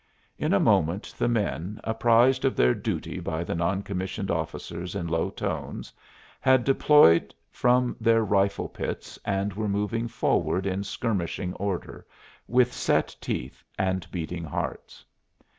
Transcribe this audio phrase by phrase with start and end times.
[0.39, 5.05] In a moment the men, apprised of their duty by the non commissioned officers in
[5.05, 5.93] low tones,
[6.39, 12.03] had deployed from their rifle pits and were moving forward in skirmishing order,
[12.47, 15.05] with set teeth and beating hearts.